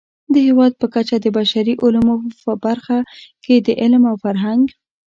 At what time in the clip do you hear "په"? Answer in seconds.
0.81-0.87, 2.43-2.51